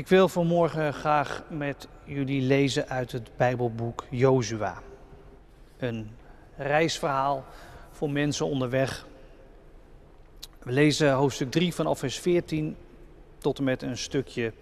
[0.00, 4.82] Ik wil vanmorgen graag met jullie lezen uit het Bijbelboek Jozua.
[5.78, 6.10] Een
[6.56, 7.44] reisverhaal
[7.90, 9.06] voor mensen onderweg.
[10.62, 12.76] We lezen hoofdstuk 3 vanaf vers 14
[13.38, 14.52] tot en met een stukje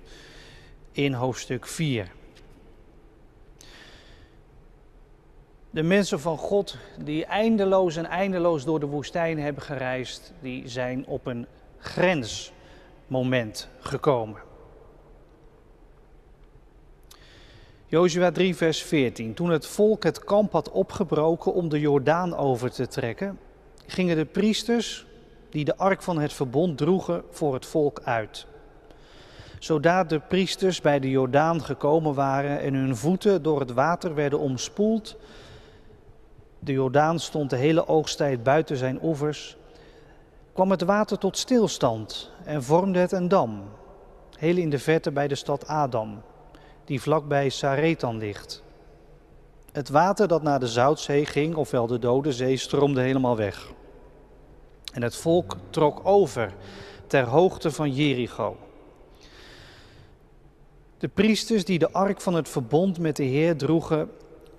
[0.93, 2.11] in hoofdstuk 4.
[5.71, 11.07] De mensen van God die eindeloos en eindeloos door de woestijn hebben gereisd, die zijn
[11.07, 11.47] op een
[11.79, 14.47] grensmoment gekomen.
[17.91, 19.35] Jozua 3, vers 14.
[19.35, 23.39] Toen het volk het kamp had opgebroken om de Jordaan over te trekken,
[23.87, 25.07] gingen de priesters
[25.51, 28.47] die de ark van het verbond droegen voor het volk uit.
[29.59, 34.39] Zodra de priesters bij de Jordaan gekomen waren en hun voeten door het water werden
[34.39, 35.17] omspoeld,
[36.59, 39.57] de Jordaan stond de hele oogsttijd buiten zijn oevers,
[40.53, 43.63] kwam het water tot stilstand en vormde het een dam,
[44.39, 46.23] heel in de verte bij de stad Adam
[46.89, 48.63] die vlakbij Saretan ligt.
[49.73, 53.73] Het water dat naar de Zoutzee ging, ofwel de Dode Zee, stroomde helemaal weg.
[54.93, 56.55] En het volk trok over
[57.07, 58.57] ter hoogte van Jericho.
[60.99, 64.11] De priesters die de ark van het verbond met de Heer droegen,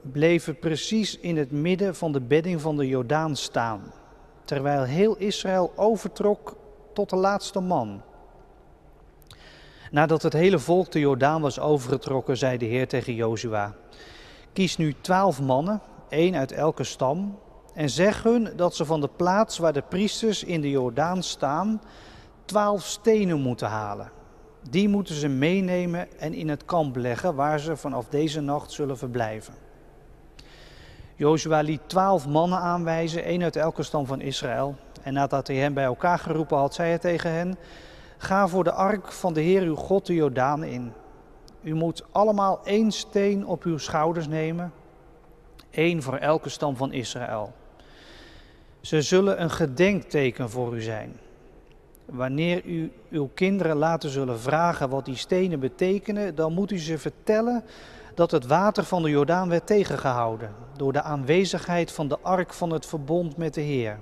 [0.01, 3.93] bleven precies in het midden van de bedding van de Jordaan staan,
[4.45, 6.55] terwijl heel Israël overtrok
[6.93, 8.01] tot de laatste man.
[9.91, 13.73] Nadat het hele volk de Jordaan was overgetrokken, zei de Heer tegen Jozua:
[14.53, 17.39] Kies nu twaalf mannen, één uit elke stam,
[17.73, 21.81] en zeg hun dat ze van de plaats waar de priesters in de Jordaan staan,
[22.45, 24.11] twaalf stenen moeten halen.
[24.69, 28.97] Die moeten ze meenemen en in het kamp leggen waar ze vanaf deze nacht zullen
[28.97, 29.53] verblijven.
[31.15, 34.75] Jozua liet twaalf mannen aanwijzen, één uit elke stam van Israël.
[35.01, 37.57] En nadat hij hen bij elkaar geroepen had, zei hij tegen hen:
[38.21, 40.93] Ga voor de ark van de Heer uw God de Jordaan in.
[41.61, 44.71] U moet allemaal één steen op uw schouders nemen,
[45.69, 47.53] één voor elke stam van Israël.
[48.81, 51.19] Ze zullen een gedenkteken voor u zijn.
[52.05, 56.97] Wanneer u uw kinderen later zullen vragen wat die stenen betekenen, dan moet u ze
[56.97, 57.63] vertellen
[58.15, 62.71] dat het water van de Jordaan werd tegengehouden door de aanwezigheid van de ark van
[62.71, 63.99] het verbond met de Heer.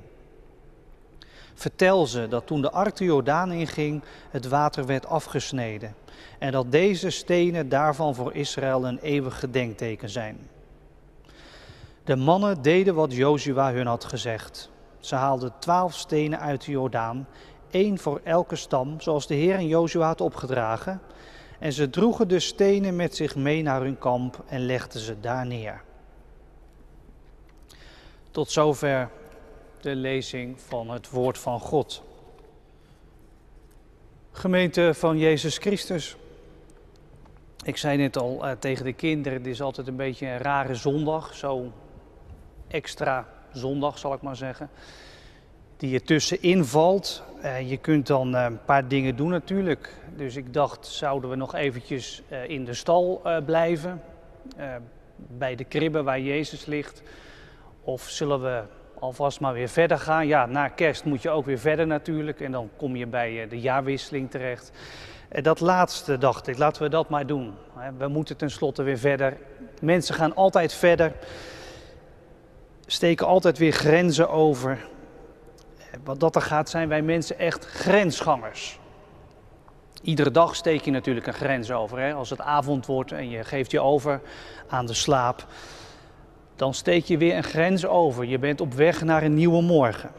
[1.57, 5.95] Vertel ze dat toen de ark Jordaan inging, het water werd afgesneden.
[6.40, 10.50] En dat deze stenen daarvan voor Israël een eeuwig gedenkteken zijn.
[12.03, 14.69] De mannen deden wat Jozua hun had gezegd.
[15.00, 17.28] Ze haalden twaalf stenen uit de Jordaan,
[17.69, 21.01] één voor elke stam, zoals de Heer en Jozua had opgedragen.
[21.59, 25.45] En ze droegen de stenen met zich mee naar hun kamp en legden ze daar
[25.45, 25.81] neer.
[28.31, 29.09] Tot zover
[29.81, 32.03] de lezing van het woord van God.
[34.31, 36.15] Gemeente van Jezus Christus.
[37.63, 40.75] Ik zei net al uh, tegen de kinderen, het is altijd een beetje een rare
[40.75, 41.71] zondag, zo
[42.67, 44.69] extra zondag zal ik maar zeggen,
[45.77, 47.23] die er tussenin valt.
[47.44, 49.95] Uh, je kunt dan uh, een paar dingen doen natuurlijk.
[50.15, 54.01] Dus ik dacht, zouden we nog eventjes in de stal blijven,
[55.15, 57.01] bij de kribben waar Jezus ligt?
[57.81, 58.63] Of zullen we
[58.99, 60.27] alvast maar weer verder gaan.
[60.27, 63.49] Ja, na kerst moet je ook weer verder natuurlijk en dan kom je bij eh,
[63.49, 64.71] de jaarwisseling terecht.
[65.29, 67.53] En dat laatste dacht ik, laten we dat maar doen.
[67.97, 69.37] We moeten tenslotte weer verder.
[69.81, 71.13] Mensen gaan altijd verder,
[72.85, 74.85] steken altijd weer grenzen over.
[76.03, 78.79] Wat dat er gaat, zijn wij mensen echt grensgangers.
[80.01, 81.99] Iedere dag steek je natuurlijk een grens over.
[81.99, 82.13] Hè?
[82.13, 84.21] Als het avond wordt en je geeft je over
[84.67, 85.45] aan de slaap,
[86.57, 88.25] dan steek je weer een grens over.
[88.25, 90.12] Je bent op weg naar een nieuwe morgen.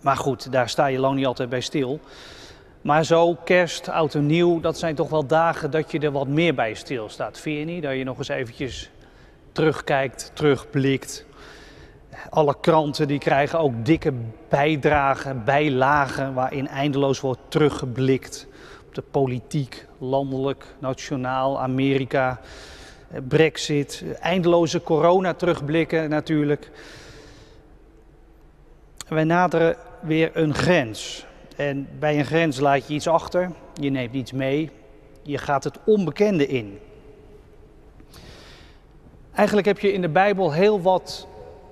[0.00, 2.00] Maar goed, daar sta je lang niet altijd bij stil.
[2.80, 6.28] Maar zo, kerst, oud en nieuw, dat zijn toch wel dagen dat je er wat
[6.28, 7.38] meer bij stilstaat.
[7.38, 7.82] Vind je niet?
[7.82, 8.90] Dat je nog eens eventjes
[9.52, 11.26] terugkijkt, terugblikt.
[12.30, 14.12] Alle kranten die krijgen ook dikke
[14.48, 18.46] bijdragen, bijlagen waarin eindeloos wordt teruggeblikt
[18.86, 22.40] op de politiek, landelijk, nationaal, Amerika,
[23.28, 26.70] Brexit, eindeloze corona terugblikken natuurlijk.
[29.08, 31.26] Wij naderen weer een grens.
[31.56, 34.70] En bij een grens laat je iets achter, je neemt iets mee,
[35.22, 36.78] je gaat het onbekende in.
[39.32, 41.26] Eigenlijk heb je in de Bijbel heel wat,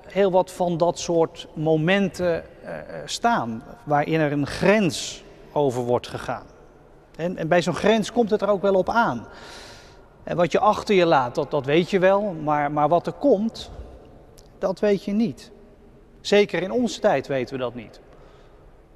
[0.06, 2.70] heel wat van dat soort momenten uh,
[3.04, 6.46] staan, waarin er een grens over wordt gegaan.
[7.16, 9.26] En, en bij zo'n grens komt het er ook wel op aan.
[10.26, 13.12] En wat je achter je laat, dat, dat weet je wel, maar, maar wat er
[13.12, 13.70] komt,
[14.58, 15.50] dat weet je niet.
[16.20, 18.00] Zeker in onze tijd weten we dat niet.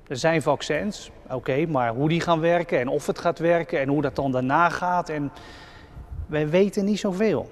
[0.06, 3.88] Er zijn vaccins, oké, maar hoe die gaan werken en of het gaat werken en
[3.88, 5.08] hoe dat dan daarna gaat.
[5.08, 5.32] En
[6.26, 7.50] wij weten niet zoveel.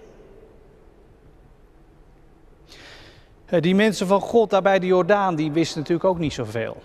[3.44, 6.82] Eh, die mensen van God daar bij de Jordaan, die wisten natuurlijk ook niet zoveel.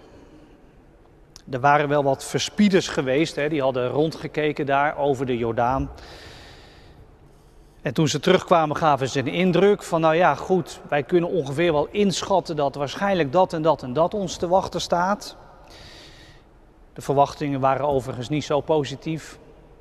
[1.49, 5.89] Er waren wel wat verspieders geweest, hè, die hadden rondgekeken daar over de Jordaan.
[7.83, 11.73] En toen ze terugkwamen gaven ze een indruk van, nou ja, goed, wij kunnen ongeveer
[11.73, 15.35] wel inschatten dat waarschijnlijk dat en dat en dat ons te wachten staat.
[16.93, 19.37] De verwachtingen waren overigens niet zo positief.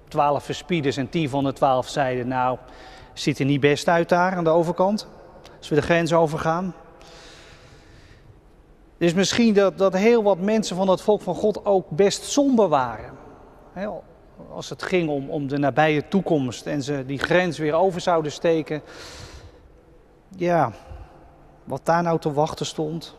[0.09, 2.59] Twaalf verspieders en tien van de twaalf zeiden, nou,
[3.13, 5.09] ziet er niet best uit daar aan de overkant,
[5.59, 6.75] als we de grens overgaan.
[8.99, 12.69] Dus misschien dat, dat heel wat mensen van het volk van God ook best somber
[12.69, 13.11] waren
[14.51, 18.33] als het ging om, om de nabije toekomst en ze die grens weer over zouden
[18.33, 18.83] steken.
[20.37, 20.73] Ja,
[21.65, 23.17] wat daar nou te wachten stond.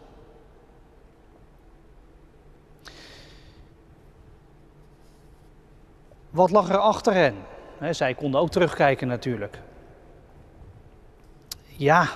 [6.29, 7.35] Wat lag er achter hen?
[7.89, 9.59] zij konden ook terugkijken natuurlijk.
[11.65, 12.07] Ja,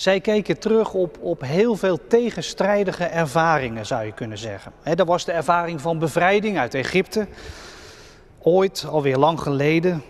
[0.00, 4.72] zij keken terug op, op heel veel tegenstrijdige ervaringen, zou je kunnen zeggen.
[4.82, 7.26] He, dat was de ervaring van bevrijding uit Egypte.
[8.38, 10.02] Ooit, alweer lang geleden.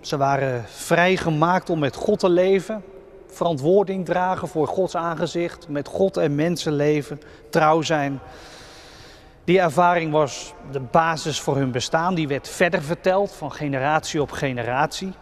[0.00, 2.84] Ze waren vrijgemaakt om met God te leven.
[3.26, 5.68] Verantwoording dragen voor Gods aangezicht.
[5.68, 7.20] Met God en mensen leven.
[7.50, 8.20] Trouw zijn.
[9.44, 12.14] Die ervaring was de basis voor hun bestaan.
[12.14, 15.12] Die werd verder verteld van generatie op generatie.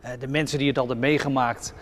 [0.00, 1.74] Eh, de mensen die het hadden meegemaakt,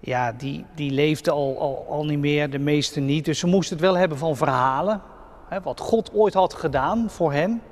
[0.00, 3.24] ja, die, die leefden al, al, al niet meer, de meesten niet.
[3.24, 5.02] Dus ze moesten het wel hebben van verhalen,
[5.48, 7.62] hè, wat God ooit had gedaan voor hen.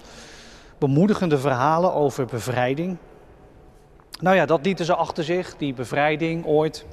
[0.78, 2.96] Bemoedigende verhalen over bevrijding.
[4.20, 6.84] Nou ja, dat lieten ze achter zich, die bevrijding ooit.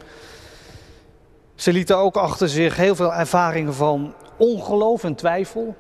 [1.56, 5.76] Ze lieten ook achter zich heel veel ervaringen van ongeloof en twijfel.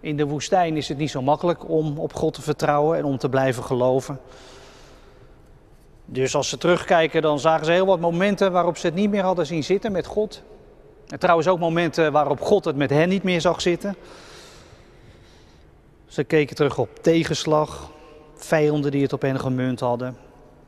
[0.00, 3.18] In de woestijn is het niet zo makkelijk om op God te vertrouwen en om
[3.18, 4.20] te blijven geloven.
[6.12, 9.22] Dus als ze terugkijken, dan zagen ze heel wat momenten waarop ze het niet meer
[9.22, 10.42] hadden zien zitten met God.
[11.08, 13.96] En trouwens ook momenten waarop God het met hen niet meer zag zitten.
[16.06, 17.90] Ze keken terug op tegenslag,
[18.34, 20.16] vijanden die het op hen gemunt hadden.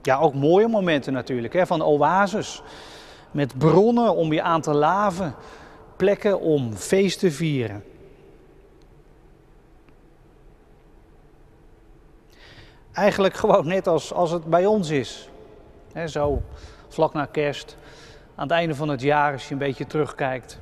[0.02, 2.62] Ja, ook mooie momenten natuurlijk, hè, van oases.
[3.30, 5.34] Met bronnen om je aan te laven,
[5.96, 7.84] plekken om feest te vieren.
[12.92, 15.30] Eigenlijk gewoon net als, als het bij ons is
[16.06, 16.42] zo
[16.88, 17.76] vlak na kerst,
[18.34, 20.58] aan het einde van het jaar, als je een beetje terugkijkt.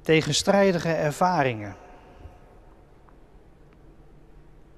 [0.00, 1.76] Tegenstrijdige ervaringen.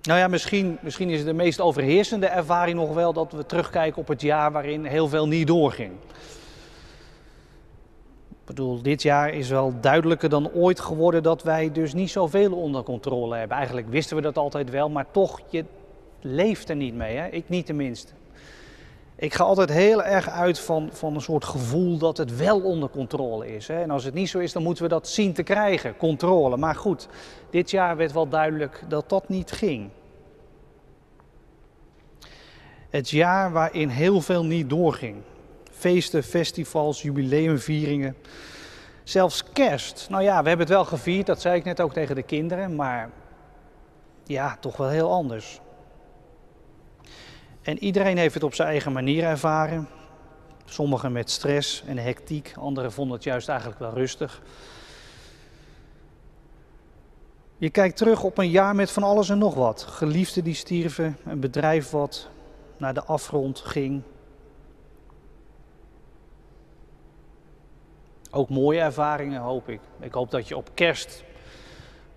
[0.03, 4.09] Nou ja, misschien, misschien is de meest overheersende ervaring nog wel dat we terugkijken op
[4.09, 5.93] het jaar waarin heel veel niet doorging.
[8.31, 12.53] Ik bedoel, dit jaar is wel duidelijker dan ooit geworden dat wij dus niet zoveel
[12.53, 13.57] onder controle hebben.
[13.57, 15.65] Eigenlijk wisten we dat altijd wel, maar toch, je,
[16.25, 17.17] leeft er niet mee.
[17.17, 17.29] Hè?
[17.29, 18.13] Ik niet tenminste.
[19.17, 22.89] Ik ga altijd heel erg uit van, van een soort gevoel dat het wel onder
[22.89, 23.69] controle is.
[23.69, 23.83] Hè?
[23.83, 26.57] En als het niet zo is, dan moeten we dat zien te krijgen, controle.
[26.57, 27.09] Maar goed,
[27.51, 29.91] dit jaar werd wel duidelijk dat dat niet ging.
[32.91, 35.17] Het jaar waarin heel veel niet doorging.
[35.71, 38.17] Feesten, festivals, jubileumvieringen.
[39.05, 40.07] Zelfs kerst.
[40.11, 42.75] Nou ja, we hebben het wel gevierd, dat zei ik net ook tegen de kinderen,
[42.75, 43.11] maar
[44.25, 45.61] ja, toch wel heel anders.
[47.65, 49.89] En iedereen heeft het op zijn eigen manier ervaren.
[50.65, 54.43] Sommigen met stress en hectiek, anderen vonden het juist eigenlijk wel rustig.
[57.57, 59.83] Je kijkt terug op een jaar met van alles en nog wat.
[59.83, 62.29] Geliefden die stierven, een bedrijf wat
[62.77, 64.03] naar de afgrond ging.
[68.31, 69.81] Ook mooie ervaringen hoop ik.
[70.01, 71.25] Ik hoop dat je op kerst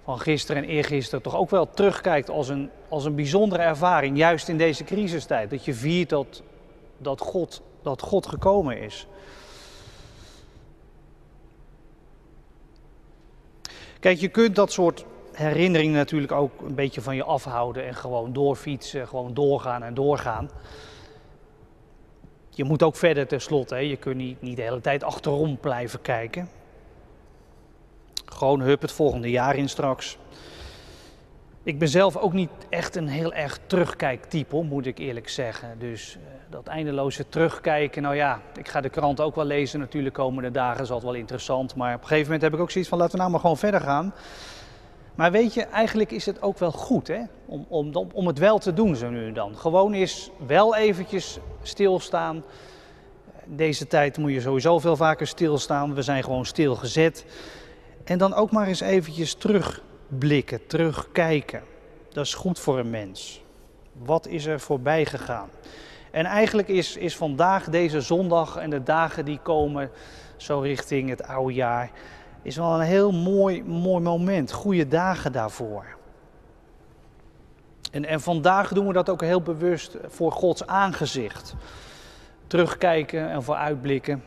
[0.08, 4.48] van gisteren en eergisteren toch ook wel terugkijkt als een, als een bijzondere ervaring, juist
[4.48, 5.50] in deze crisistijd.
[5.50, 6.44] Dat je viert dat,
[6.98, 9.08] dat, God, dat God gekomen is.
[14.00, 18.34] Kijk, je kunt dat soort herinneringen natuurlijk ook een beetje van je afhouden en gewoon
[18.34, 20.50] doorfietsen, gewoon doorgaan en doorgaan.
[22.50, 26.57] Je moet ook verder tenslotte, je kunt niet, niet de hele tijd achterom blijven kijken.
[28.32, 30.18] Gewoon hup het volgende jaar in straks.
[31.64, 35.80] Ik ben zelf ook niet echt een heel erg terugkijktype, moet ik eerlijk zeggen.
[35.80, 40.16] Dus uh, dat eindeloze terugkijken, nou ja, ik ga de krant ook wel lezen natuurlijk
[40.16, 41.76] komende dagen, is altijd wel interessant.
[41.76, 43.58] Maar op een gegeven moment heb ik ook zoiets van, laten we nou maar gewoon
[43.58, 44.14] verder gaan.
[45.16, 47.22] Maar weet je, eigenlijk is het ook wel goed hè?
[47.46, 49.58] Om, om, om het wel te doen zo nu en dan.
[49.58, 52.44] Gewoon eens wel eventjes stilstaan,
[53.46, 55.94] Deze tijd moet je sowieso veel vaker stilstaan.
[55.94, 57.26] We zijn gewoon stilgezet.
[58.08, 61.64] En dan ook maar eens eventjes terugblikken, terugkijken.
[62.12, 63.44] Dat is goed voor een mens.
[63.94, 65.50] Wat is er voorbij gegaan?
[66.12, 69.90] En eigenlijk is, is vandaag, deze zondag en de dagen die komen,
[70.38, 71.92] zo richting het oude jaar,
[72.42, 74.52] is wel een heel mooi, mooi moment.
[74.52, 75.86] Goede dagen daarvoor.
[77.92, 81.56] En, en vandaag doen we dat ook heel bewust voor Gods aangezicht.
[82.48, 84.24] Terugkijken en vooruitblikken.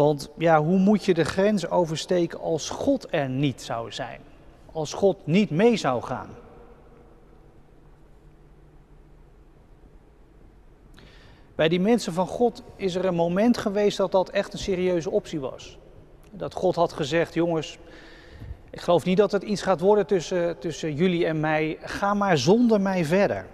[0.00, 4.20] Want ja, hoe moet je de grens oversteken als God er niet zou zijn?
[4.72, 6.28] Als God niet mee zou gaan?
[11.54, 15.10] Bij die mensen van God is er een moment geweest dat dat echt een serieuze
[15.10, 15.78] optie was.
[16.30, 17.78] Dat God had gezegd, jongens,
[18.70, 21.78] ik geloof niet dat het iets gaat worden tussen, tussen jullie en mij.
[21.80, 23.46] Ga maar zonder mij verder.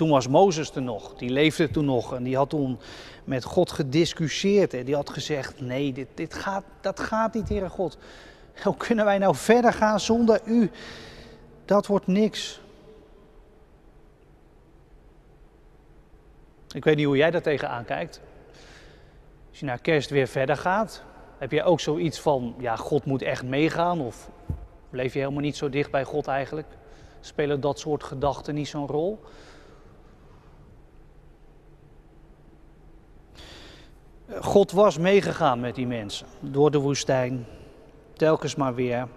[0.00, 2.78] Toen was Mozes er nog, die leefde toen nog en die had toen
[3.24, 4.74] met God gediscussieerd.
[4.74, 7.98] En die had gezegd, nee, dit, dit gaat, dat gaat niet, Heere God.
[8.62, 10.70] Hoe kunnen wij nou verder gaan zonder u?
[11.64, 12.60] Dat wordt niks.
[16.74, 18.20] Ik weet niet hoe jij daar tegenaan kijkt.
[19.48, 21.02] Als je naar kerst weer verder gaat,
[21.38, 24.00] heb je ook zoiets van, ja, God moet echt meegaan?
[24.00, 24.30] Of
[24.90, 26.68] leef je helemaal niet zo dicht bij God eigenlijk?
[27.20, 29.20] Spelen dat soort gedachten niet zo'n rol?
[34.38, 37.46] God was meegegaan met die mensen door de woestijn,
[38.12, 39.08] telkens maar weer.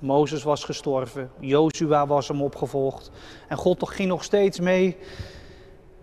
[0.00, 3.10] Mozes was gestorven, Jozua was hem opgevolgd
[3.48, 4.96] en God ging nog steeds mee.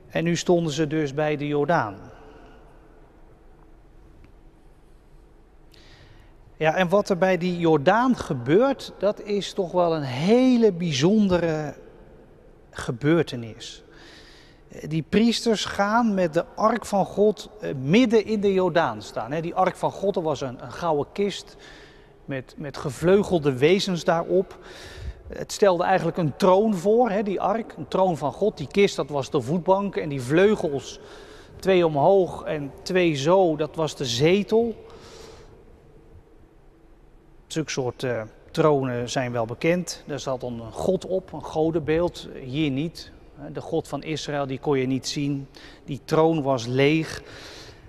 [0.07, 1.95] En nu stonden ze dus bij de Jordaan.
[6.57, 11.75] Ja, en wat er bij die Jordaan gebeurt, dat is toch wel een hele bijzondere
[12.69, 13.83] gebeurtenis.
[14.79, 19.41] Die priesters gaan met de ark van God eh, midden in de Jordaan staan.
[19.41, 21.55] Die ark van God, was een, gouden kist
[22.25, 24.57] met, met gevleugelde wezens daarop.
[25.27, 28.57] Het stelde eigenlijk een troon voor, die ark, een troon van God.
[28.57, 30.99] Die kist, dat was de voetbank en die vleugels,
[31.59, 34.75] twee omhoog en twee zo, dat was de zetel.
[37.47, 40.03] Zulke soort uh, tronen zijn wel bekend.
[40.07, 42.27] Daar zat een god op, een godenbeeld.
[42.43, 43.11] Hier niet.
[43.51, 45.47] De God van Israël, die kon je niet zien.
[45.85, 47.21] Die troon was leeg.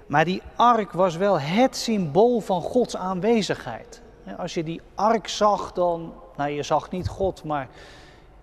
[0.07, 4.03] Maar die ark was wel het symbool van Gods aanwezigheid.
[4.39, 7.69] Als je die ark zag, dan, nou je zag niet God, maar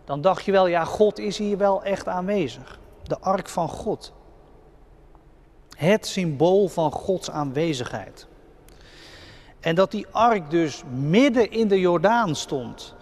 [0.06, 2.80] dan dacht je wel, ja, God is hier wel echt aanwezig.
[3.04, 4.14] De ark van God.
[5.78, 8.28] Het symbool van Gods aanwezigheid.
[9.60, 12.96] En dat die ark dus midden in de Jordaan stond,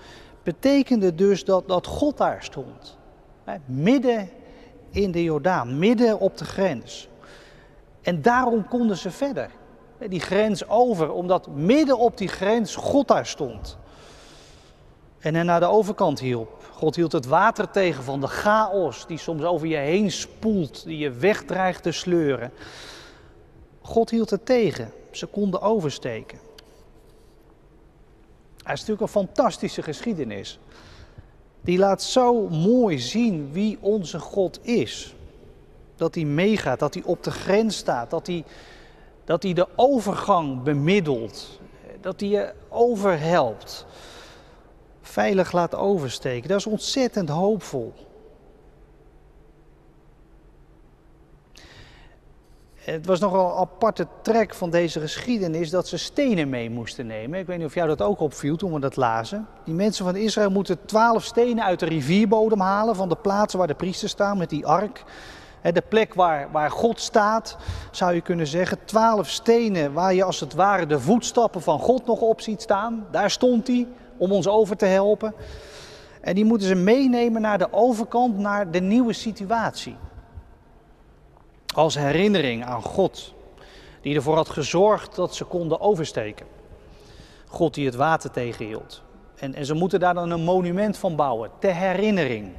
[0.43, 2.96] betekende dus dat, dat God daar stond.
[3.65, 4.29] Midden
[4.89, 7.07] in de Jordaan, midden op de grens.
[8.01, 9.49] En daarom konden ze verder.
[10.09, 13.77] Die grens over, omdat midden op die grens God daar stond.
[15.19, 16.69] En hen naar de overkant hielp.
[16.73, 20.97] God hield het water tegen van de chaos die soms over je heen spoelt, die
[20.97, 22.51] je wegdreigt te sleuren.
[23.81, 24.91] God hield het tegen.
[25.11, 26.39] Ze konden oversteken.
[28.55, 30.59] Het is natuurlijk een fantastische geschiedenis.
[31.61, 35.15] Die laat zo mooi zien wie onze God is.
[35.95, 38.43] Dat hij meegaat, dat hij op de grens staat, dat hij,
[39.25, 41.59] dat hij de overgang bemiddelt,
[42.01, 43.85] dat hij je overhelpt,
[45.01, 46.49] veilig laat oversteken.
[46.49, 47.93] Dat is ontzettend hoopvol.
[52.93, 57.39] Het was nogal een aparte trek van deze geschiedenis dat ze stenen mee moesten nemen.
[57.39, 59.47] Ik weet niet of jou dat ook opviel toen we dat lazen.
[59.63, 63.67] Die mensen van Israël moeten twaalf stenen uit de rivierbodem halen van de plaatsen waar
[63.67, 65.03] de priesters staan met die ark.
[65.61, 67.57] De plek waar, waar God staat,
[67.91, 68.77] zou je kunnen zeggen.
[68.85, 73.07] Twaalf stenen waar je als het ware de voetstappen van God nog op ziet staan.
[73.11, 75.33] Daar stond hij om ons over te helpen.
[76.21, 79.95] En die moeten ze meenemen naar de overkant, naar de nieuwe situatie
[81.77, 83.33] als herinnering aan God,
[84.01, 86.45] die ervoor had gezorgd dat ze konden oversteken.
[87.47, 89.01] God die het water tegenhield.
[89.35, 92.51] En, en ze moeten daar dan een monument van bouwen, ter herinnering.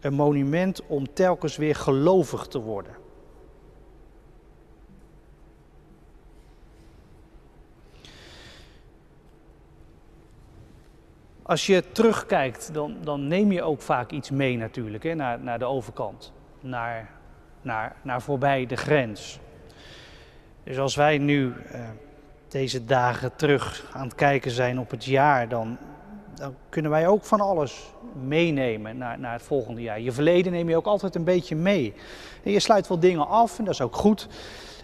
[0.00, 2.94] Een monument om telkens weer gelovig te worden.
[11.42, 15.58] Als je terugkijkt, dan, dan neem je ook vaak iets mee natuurlijk, hè, naar, naar
[15.58, 17.10] de overkant, naar,
[17.62, 19.38] naar, naar voorbij de grens.
[20.64, 21.80] Dus als wij nu eh,
[22.48, 25.78] deze dagen terug aan het kijken zijn op het jaar, dan
[26.42, 27.92] dan kunnen wij ook van alles
[28.26, 30.00] meenemen naar, naar het volgende jaar.
[30.00, 31.94] Je verleden neem je ook altijd een beetje mee.
[32.44, 34.28] En je sluit wel dingen af en dat is ook goed.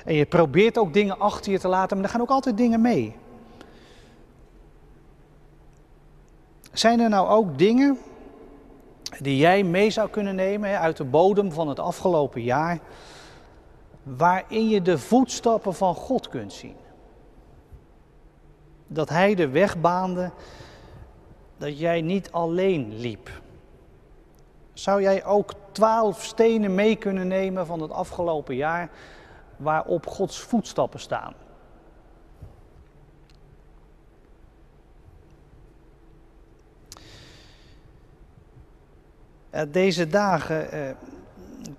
[0.05, 2.81] En je probeert ook dingen achter je te laten, maar er gaan ook altijd dingen
[2.81, 3.17] mee.
[6.79, 7.99] Zijn er nou ook dingen
[9.19, 12.79] die jij mee zou kunnen nemen uit de bodem van het afgelopen jaar,
[14.03, 16.77] waarin je de voetstappen van God kunt zien?
[18.87, 20.31] Dat Hij de weg baande,
[21.57, 23.31] dat jij niet alleen liep.
[24.73, 28.91] Zou jij ook twaalf stenen mee kunnen nemen van het afgelopen jaar
[29.57, 31.35] waarop Gods voetstappen staan?
[39.69, 40.81] Deze dagen, eh,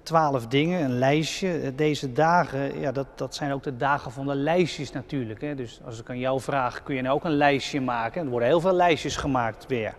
[0.04, 1.60] twaalf dingen, een lijstje.
[1.60, 5.42] Eh, deze dagen, ja, dat, dat zijn ook de dagen van de lijstjes natuurlijk.
[5.42, 5.56] Hè.
[5.56, 8.24] Dus als ik aan jou vraag, kun je nou ook een lijstje maken?
[8.24, 9.96] Er worden heel veel lijstjes gemaakt weer.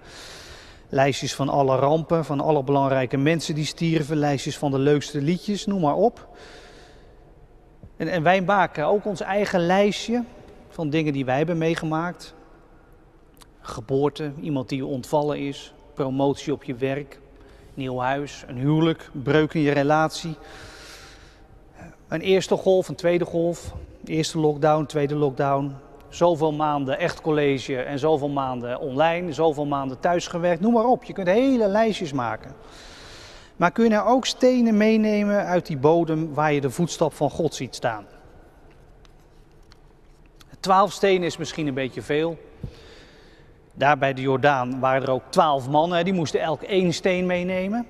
[0.88, 5.66] Lijstjes van alle rampen, van alle belangrijke mensen die stierven, lijstjes van de leukste liedjes,
[5.66, 6.28] noem maar op.
[7.96, 10.24] En, en wij maken ook ons eigen lijstje
[10.68, 12.34] van dingen die wij hebben meegemaakt.
[13.60, 17.20] Geboorte, iemand die ontvallen is, promotie op je werk,
[17.74, 20.36] nieuw huis, een huwelijk, breuk in je relatie.
[22.08, 23.72] Een eerste golf, een tweede golf,
[24.04, 25.74] eerste lockdown, tweede lockdown.
[26.08, 31.04] Zoveel maanden echt college en zoveel maanden online, zoveel maanden thuisgewerkt, noem maar op.
[31.04, 32.54] Je kunt hele lijstjes maken.
[33.56, 37.30] Maar kun je nou ook stenen meenemen uit die bodem waar je de voetstap van
[37.30, 38.06] God ziet staan?
[40.60, 42.38] Twaalf stenen is misschien een beetje veel.
[43.80, 47.86] Daar bij de Jordaan waren er ook twaalf mannen, die moesten elk één steen meenemen.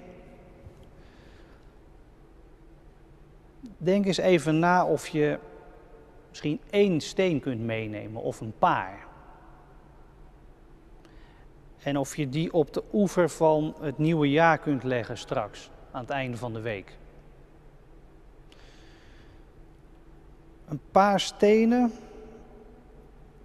[3.76, 5.38] Denk eens even na of je
[6.28, 9.06] misschien één steen kunt meenemen of een paar.
[11.82, 16.00] En of je die op de oever van het nieuwe jaar kunt leggen straks, aan
[16.00, 16.96] het einde van de week.
[20.68, 21.92] Een paar stenen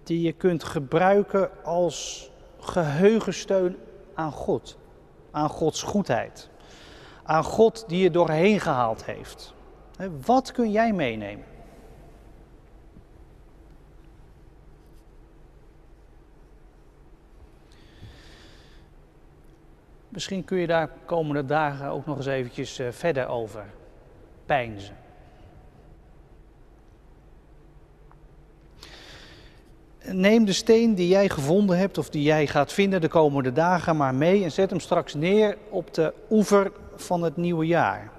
[0.02, 2.30] die je kunt gebruiken als
[2.68, 3.76] geheugensteun
[4.14, 4.78] aan God,
[5.30, 6.48] aan Gods goedheid,
[7.22, 9.54] aan God die je doorheen gehaald heeft.
[10.24, 11.44] Wat kun jij meenemen?
[20.08, 23.64] Misschien kun je daar komende dagen ook nog eens eventjes eh, verder over
[24.46, 24.96] pijnzen.
[30.12, 33.96] Neem de steen die jij gevonden hebt of die jij gaat vinden de komende dagen
[33.96, 38.10] maar mee en zet hem straks neer op de oever van het nieuwe jaar.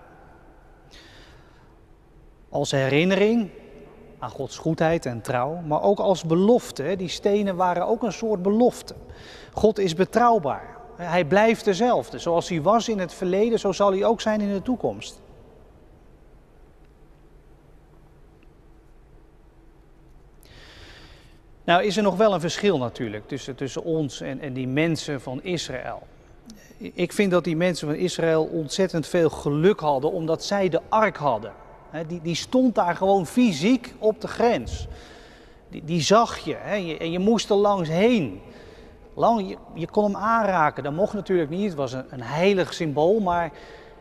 [2.50, 3.50] Als herinnering
[4.20, 6.96] aan Gods goedheid en trouw, maar ook als belofte.
[6.98, 8.96] Die stenen waren ook een soort belofte.
[9.54, 10.78] God is betrouwbaar.
[10.96, 12.20] Hij blijft dezelfde.
[12.20, 15.22] Zoals hij was in het verleden, zo zal hij ook zijn in de toekomst.
[21.68, 25.22] Nou is er nog wel een verschil natuurlijk tussen, tussen ons en, en die mensen
[25.22, 26.08] van Israël.
[26.78, 31.18] Ik vind dat die mensen van Israël ontzettend veel geluk hadden omdat zij de ark
[31.18, 31.54] hadden.
[32.08, 34.88] Die, die stond daar gewoon fysiek op de grens.
[35.70, 38.42] Die, die zag je en je moest er langs heen.
[39.14, 41.68] Lang, je, kon hem aanraken, dat mocht natuurlijk niet.
[41.68, 43.52] Het was een, een heilig symbool, maar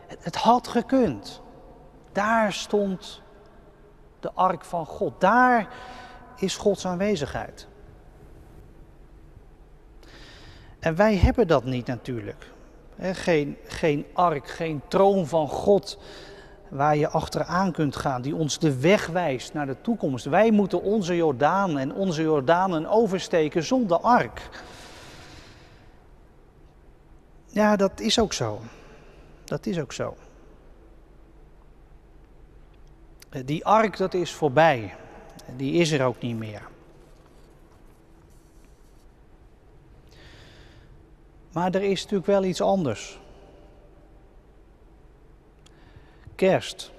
[0.07, 1.41] het, het had gekund.
[2.11, 3.21] Daar stond
[4.19, 5.13] de ark van God.
[5.17, 5.67] Daar
[6.37, 7.67] is Gods aanwezigheid.
[10.79, 12.51] En wij hebben dat niet natuurlijk.
[12.99, 15.99] Geen, geen ark, geen troon van God
[16.69, 20.25] waar je achteraan kunt gaan, die ons de weg wijst naar de toekomst.
[20.25, 24.49] Wij moeten onze Jordaan en onze Jordanen oversteken zonder ark.
[27.45, 28.61] Ja, dat is ook zo.
[29.43, 30.15] Dat is ook zo.
[33.45, 34.95] Die ark, dat is voorbij.
[35.55, 36.67] Die is er ook niet meer.
[41.51, 43.19] Maar er is natuurlijk wel iets anders.
[46.35, 46.91] Kerst.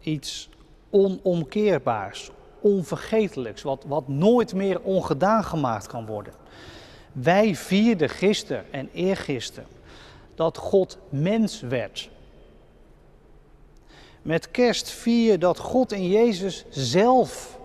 [0.00, 0.48] Iets
[0.90, 6.32] onomkeerbaars, onvergetelijks, wat, wat nooit meer ongedaan gemaakt kan worden.
[7.12, 9.68] Wij vierden gisteren en eergisteren
[10.34, 12.10] dat God mens werd.
[14.24, 17.58] Met kerst vier je dat God in Jezus zelf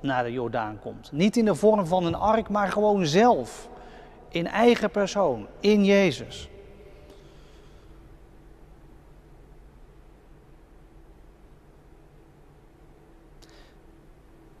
[0.00, 1.12] naar de Jordaan komt.
[1.12, 3.68] Niet in de vorm van een ark, maar gewoon zelf.
[4.28, 6.48] In eigen persoon, in Jezus.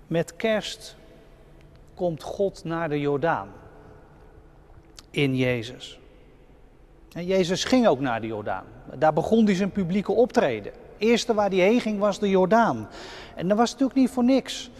[0.06, 0.96] Met kerst
[1.94, 3.48] komt God naar de Jordaan
[5.10, 5.98] in Jezus.
[7.12, 8.66] En Jezus ging ook naar de Jordaan.
[8.94, 10.72] Daar begon hij zijn publieke optreden.
[10.98, 12.88] Eerste waar hij heen ging was de Jordaan.
[13.34, 14.70] En dat was natuurlijk niet voor niks.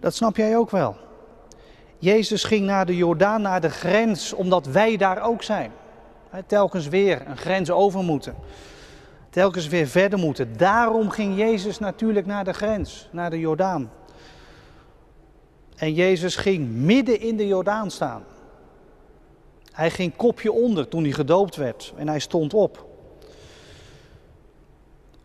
[0.00, 0.96] Dat snap jij ook wel.
[1.98, 5.72] Jezus ging naar de Jordaan, naar de grens, omdat wij daar ook zijn.
[6.46, 8.34] Telkens weer een grens over moeten.
[9.30, 10.56] Telkens weer verder moeten.
[10.56, 13.90] Daarom ging Jezus natuurlijk naar de grens, naar de Jordaan.
[15.76, 18.24] En Jezus ging midden in de Jordaan staan.
[19.72, 22.86] Hij ging kopje onder toen hij gedoopt werd en hij stond op.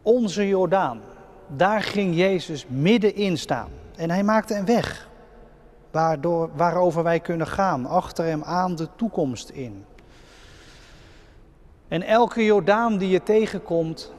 [0.01, 1.01] Onze Jordaan,
[1.47, 3.69] daar ging Jezus middenin staan.
[3.95, 5.09] En hij maakte een weg
[5.91, 9.85] waardoor, waarover wij kunnen gaan, achter hem aan de toekomst in.
[11.87, 14.13] En elke Jordaan die je tegenkomt,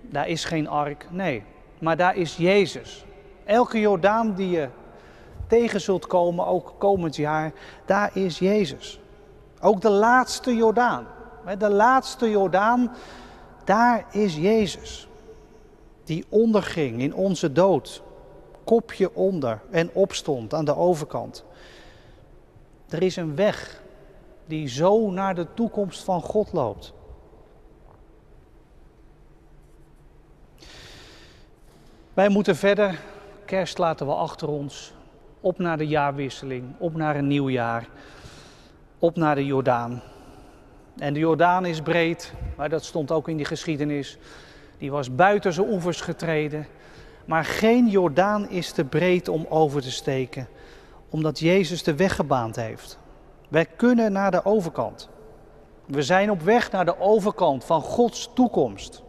[0.00, 1.44] daar is geen ark, nee,
[1.78, 3.04] maar daar is Jezus.
[3.44, 4.68] Elke Jordaan die je
[5.46, 7.52] tegen zult komen, ook komend jaar,
[7.86, 9.00] daar is Jezus.
[9.60, 11.06] Ook de laatste Jordaan,
[11.58, 12.92] de laatste Jordaan,
[13.64, 15.08] daar is Jezus.
[16.04, 18.02] Die onderging in onze dood,
[18.64, 21.44] kopje onder en opstond aan de overkant.
[22.88, 23.82] Er is een weg
[24.46, 26.92] die zo naar de toekomst van God loopt.
[32.14, 33.00] Wij moeten verder,
[33.44, 34.94] kerst laten we achter ons,
[35.40, 37.88] op naar de jaarwisseling, op naar een nieuw jaar,
[38.98, 40.02] op naar de Jordaan.
[40.98, 44.18] En de Jordaan is breed, maar dat stond ook in die geschiedenis.
[44.78, 46.66] Die was buiten zijn oevers getreden.
[47.24, 50.48] Maar geen Jordaan is te breed om over te steken,
[51.10, 52.98] omdat Jezus de weg gebaand heeft.
[53.48, 55.08] Wij kunnen naar de overkant.
[55.86, 59.02] We zijn op weg naar de overkant van Gods toekomst.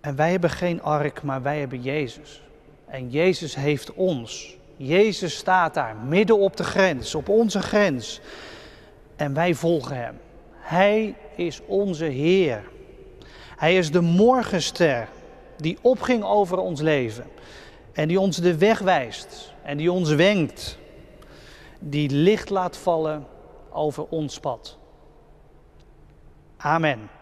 [0.00, 2.42] En wij hebben geen ark, maar wij hebben Jezus.
[2.86, 4.56] En Jezus heeft ons.
[4.76, 8.20] Jezus staat daar midden op de grens, op onze grens.
[9.16, 10.18] En wij volgen Hem.
[10.50, 12.64] Hij is onze Heer.
[13.56, 15.08] Hij is de morgenster
[15.56, 17.24] die opging over ons leven.
[17.92, 19.54] En die ons de weg wijst.
[19.62, 20.78] En die ons wenkt.
[21.78, 23.26] Die licht laat vallen
[23.70, 24.78] over ons pad.
[26.56, 27.15] Amen.